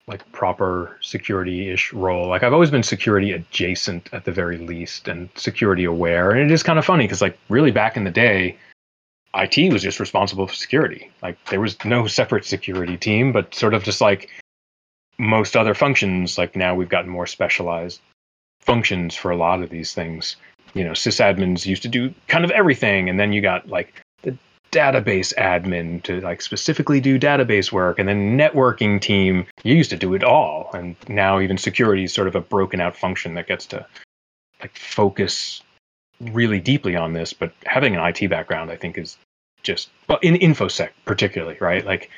[0.07, 2.27] like proper security-ish role.
[2.27, 6.31] Like I've always been security adjacent at the very least and security aware.
[6.31, 8.57] And it is kind of funny because like really back in the day,
[9.35, 11.11] IT was just responsible for security.
[11.21, 14.29] Like there was no separate security team, but sort of just like
[15.19, 17.99] most other functions, like now we've gotten more specialized
[18.61, 20.37] functions for a lot of these things.
[20.73, 24.37] You know, sysadmins used to do kind of everything, and then you got like the
[24.71, 29.45] database admin to like specifically do database work, and then networking team.
[29.63, 32.79] You used to do it all, and now even security is sort of a broken
[32.79, 33.85] out function that gets to
[34.61, 35.61] like focus
[36.21, 37.33] really deeply on this.
[37.33, 39.17] But having an IT background, I think, is
[39.63, 41.85] just well in infosec particularly, right?
[41.85, 42.09] Like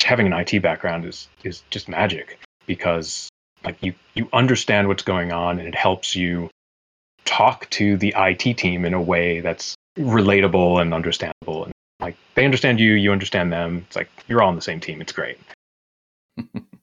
[0.00, 3.28] having an IT background is is just magic because
[3.64, 6.50] like you you understand what's going on and it helps you
[7.24, 12.44] talk to the IT team in a way that's relatable and understandable and like they
[12.44, 15.38] understand you you understand them it's like you're all on the same team it's great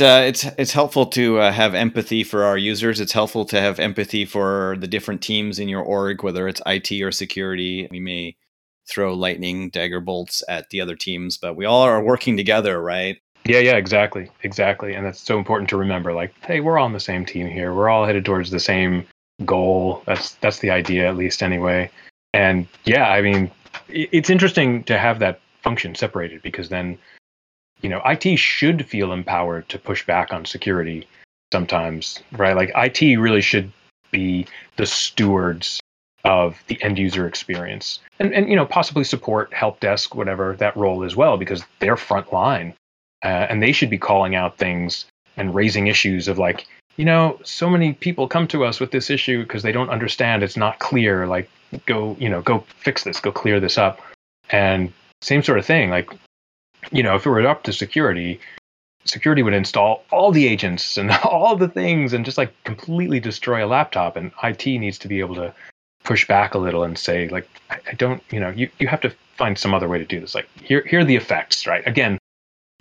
[0.00, 3.00] uh, it's it's helpful to uh, have empathy for our users.
[3.00, 6.90] It's helpful to have empathy for the different teams in your org, whether it's IT
[7.02, 7.88] or security.
[7.90, 8.36] We may
[8.88, 13.18] throw lightning dagger bolts at the other teams, but we all are working together, right?
[13.50, 16.12] Yeah, yeah, exactly, exactly, and that's so important to remember.
[16.12, 17.74] Like, hey, we're all on the same team here.
[17.74, 19.06] We're all headed towards the same
[19.44, 20.04] goal.
[20.06, 21.90] That's that's the idea, at least, anyway.
[22.32, 23.50] And yeah, I mean,
[23.88, 26.96] it's interesting to have that function separated because then
[27.80, 31.08] you know, IT should feel empowered to push back on security
[31.52, 32.54] sometimes, right?
[32.54, 33.72] Like IT really should
[34.10, 34.46] be
[34.76, 35.80] the stewards
[36.24, 40.76] of the end user experience and, and you know possibly support help desk whatever that
[40.76, 42.74] role as well because they're front line
[43.22, 45.06] uh, and they should be calling out things
[45.36, 46.66] and raising issues of like
[46.96, 50.42] you know so many people come to us with this issue because they don't understand
[50.42, 51.48] it's not clear like
[51.86, 54.00] go you know go fix this go clear this up
[54.50, 54.92] and
[55.22, 56.10] same sort of thing like
[56.90, 58.40] you know, if it were up to security,
[59.04, 63.64] security would install all the agents and all the things and just like completely destroy
[63.64, 64.16] a laptop.
[64.16, 65.54] And IT needs to be able to
[66.04, 69.00] push back a little and say, like, I, I don't, you know, you, you have
[69.02, 70.34] to find some other way to do this.
[70.34, 71.86] Like, here, here are the effects, right?
[71.86, 72.18] Again,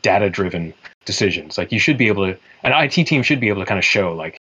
[0.01, 0.73] data driven
[1.05, 1.57] decisions.
[1.57, 3.85] Like, you should be able to, an IT team should be able to kind of
[3.85, 4.39] show, like,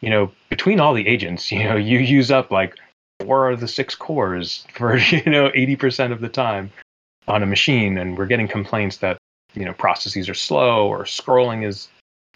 [0.00, 2.76] you know, between all the agents, you know, you use up like
[3.20, 6.70] four of the six cores for, you know, 80% of the time
[7.26, 9.18] on a machine and we're getting complaints that
[9.54, 11.88] you know processes are slow or scrolling is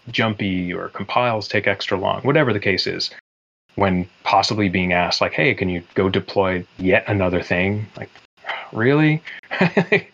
[0.09, 3.11] jumpy or compiles take extra long whatever the case is.
[3.75, 7.87] When possibly being asked like hey can you go deploy yet another thing?
[7.97, 8.09] Like
[8.73, 9.21] really?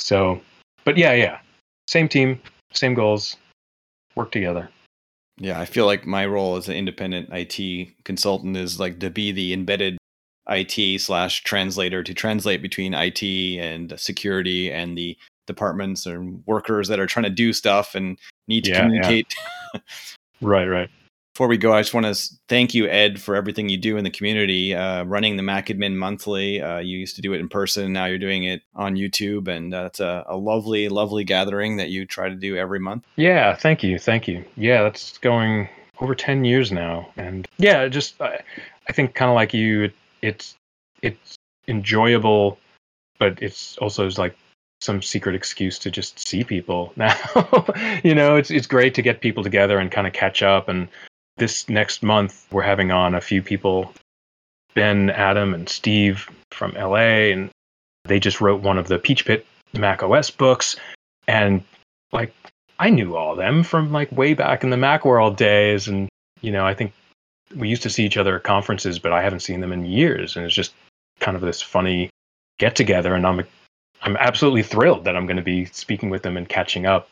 [0.00, 0.40] So
[0.88, 1.38] but yeah yeah
[1.86, 2.40] same team
[2.72, 3.36] same goals
[4.16, 4.70] work together
[5.36, 9.30] yeah i feel like my role as an independent it consultant is like to be
[9.30, 9.98] the embedded
[10.48, 15.14] IT slash translator to translate between IT and security and the
[15.46, 19.34] departments and workers that are trying to do stuff and need to yeah, communicate.
[19.74, 19.80] Yeah.
[20.40, 20.88] right, right.
[21.38, 24.02] Before we go, I just want to thank you, Ed, for everything you do in
[24.02, 26.60] the community, uh, running the MacAdmin monthly.
[26.60, 29.72] Uh, you used to do it in person, now you're doing it on YouTube, and
[29.72, 33.04] uh, a, a, lovely, lovely gathering that you try to do every month.
[33.14, 34.44] Yeah, thank you, thank you.
[34.56, 35.68] Yeah, that's going
[36.00, 38.40] over ten years now, and yeah, just I,
[38.88, 40.56] I think kind of like you, it's
[41.02, 41.36] it's
[41.68, 42.58] enjoyable,
[43.20, 44.36] but it's also like
[44.80, 47.14] some secret excuse to just see people now.
[48.02, 50.68] you know, it's it's great to get people together and kind of catch up.
[50.68, 50.88] And
[51.38, 53.92] this next month, we're having on a few people,
[54.74, 57.50] Ben, Adam, and Steve from LA, and
[58.04, 60.76] they just wrote one of the Peach Pit Mac OS books,
[61.26, 61.62] and
[62.12, 62.32] like
[62.78, 66.08] I knew all them from like way back in the Macworld days, and
[66.40, 66.92] you know, I think
[67.54, 70.36] we used to see each other at conferences, but I haven't seen them in years,
[70.36, 70.74] and it's just
[71.20, 72.10] kind of this funny
[72.58, 73.14] get together.
[73.14, 73.44] And I'm
[74.02, 77.08] I'm absolutely thrilled that I'm going to be speaking with them and catching up.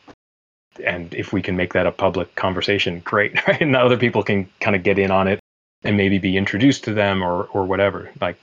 [0.85, 3.61] And if we can make that a public conversation, great, right?
[3.67, 5.39] And other people can kind of get in on it
[5.83, 8.09] and maybe be introduced to them or or whatever.
[8.19, 8.37] Like,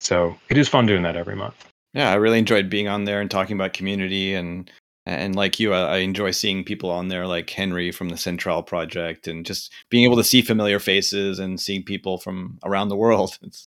[0.00, 1.66] so it is fun doing that every month.
[1.94, 4.70] Yeah, I really enjoyed being on there and talking about community and
[5.08, 9.26] and like you, I, enjoy seeing people on there like Henry from the Zentral Project,
[9.26, 13.38] and just being able to see familiar faces and seeing people from around the world.
[13.42, 13.66] It's...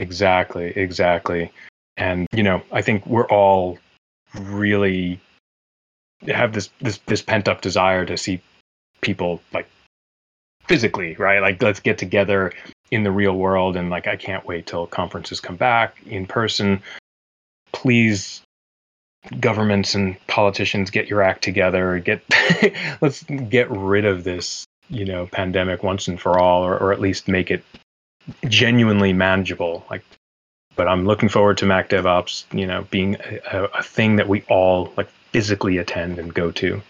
[0.00, 1.52] Exactly, exactly.
[1.96, 3.78] And you know, I think we're all
[4.34, 5.20] really
[6.28, 8.40] have this this this pent up desire to see
[9.00, 9.68] people like
[10.66, 11.40] physically, right?
[11.40, 12.52] Like let's get together
[12.90, 16.82] in the real world and like I can't wait till conferences come back in person.
[17.72, 18.42] Please
[19.40, 22.22] governments and politicians get your act together get
[23.00, 27.00] let's get rid of this you know pandemic once and for all or, or at
[27.00, 27.64] least make it
[28.48, 30.04] genuinely manageable like
[30.76, 33.16] but i'm looking forward to mac devops you know being
[33.50, 36.80] a, a thing that we all like physically attend and go to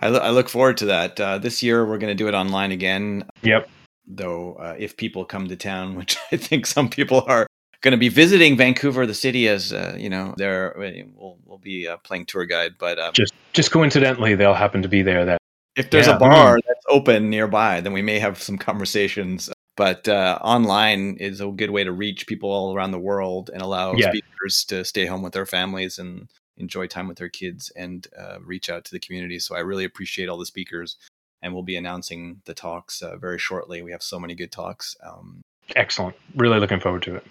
[0.00, 2.34] i, lo- I look forward to that uh, this year we're going to do it
[2.34, 3.68] online again yep
[4.06, 7.46] though uh, if people come to town which i think some people are
[7.82, 10.74] going to be visiting Vancouver, the city, as uh, you know, there
[11.14, 12.72] we'll we'll be uh, playing tour guide.
[12.78, 15.24] But um, just just coincidentally, they'll happen to be there.
[15.24, 15.38] That
[15.76, 16.16] if there's yeah.
[16.16, 19.50] a bar that's open nearby, then we may have some conversations.
[19.76, 23.60] But uh, online is a good way to reach people all around the world and
[23.60, 24.08] allow yeah.
[24.08, 28.38] speakers to stay home with their families and enjoy time with their kids and uh,
[28.40, 29.38] reach out to the community.
[29.38, 30.96] So I really appreciate all the speakers,
[31.42, 33.82] and we'll be announcing the talks uh, very shortly.
[33.82, 34.96] We have so many good talks.
[35.02, 35.42] Um,
[35.74, 36.16] Excellent.
[36.34, 37.26] Really looking forward to it.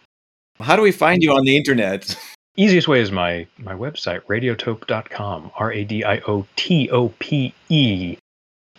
[0.59, 2.17] How do we find you on the internet?
[2.57, 7.53] Easiest way is my my website, radiotope.com, R A D I O T O P
[7.67, 8.17] E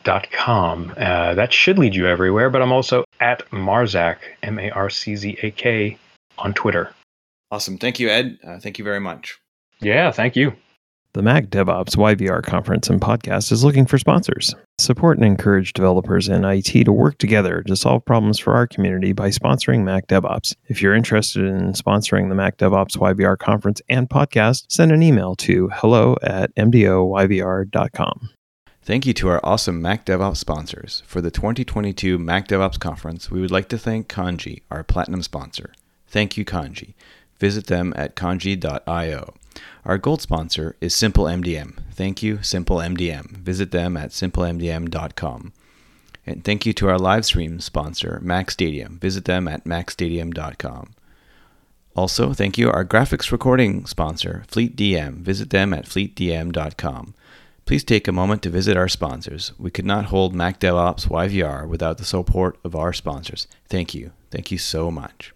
[0.03, 0.95] dot com.
[0.97, 5.15] Uh, that should lead you everywhere, but I'm also at Marczak, M A R C
[5.15, 5.99] Z A K,
[6.39, 6.95] on Twitter.
[7.51, 7.77] Awesome.
[7.77, 8.39] Thank you, Ed.
[8.43, 9.39] Uh, thank you very much.
[9.81, 10.53] Yeah, thank you.
[11.17, 14.55] The Mac DevOps YVR conference and podcast is looking for sponsors.
[14.79, 19.15] Support and encourage developers and IT to work together to solve problems for our community
[19.15, 20.55] by sponsoring Mac DevOps.
[20.67, 25.35] If you're interested in sponsoring the Mac DevOps YVR conference and podcast, send an email
[25.37, 28.29] to hello at mdoyvr.com.
[28.83, 31.03] Thank you to our awesome Mac DevOps sponsors.
[31.07, 35.73] For the 2022 Mac DevOps conference, we would like to thank Kandji, our platinum sponsor.
[36.07, 36.93] Thank you, Kandji.
[37.39, 39.35] Visit them at kandji.io.
[39.85, 41.79] Our gold sponsor is Simple MDM.
[41.93, 43.39] Thank you, Simple MDM.
[43.39, 45.53] Visit them at simplemdm.com.
[46.27, 48.99] And thank you to our live stream sponsor, Mac Stadium.
[48.99, 50.95] Visit them at macstadium.com.
[51.95, 55.23] Also, thank you our graphics recording sponsor, FleetDM.
[55.23, 57.15] Visit them at fleetdm.com.
[57.65, 59.53] Please take a moment to visit our sponsors.
[59.59, 63.47] We could not hold Mac DevOps YVR without the support of our sponsors.
[63.69, 64.13] Thank you.
[64.31, 65.33] Thank you so much.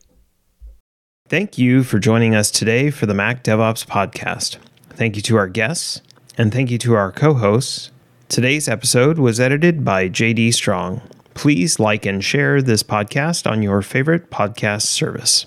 [1.31, 4.57] Thank you for joining us today for the Mac DevOps podcast.
[4.89, 6.03] Thank you to our guests,
[6.37, 7.93] and thank you to our co hosts.
[8.29, 11.03] Today's episode was edited by JD Strong.
[11.35, 15.47] Please like and share this podcast on your favorite podcast service.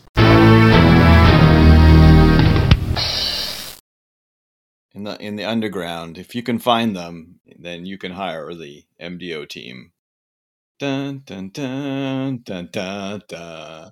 [4.93, 8.85] In the in the underground, if you can find them, then you can hire the
[9.01, 9.91] MDO team.
[10.79, 13.91] Dun dun dun dun dun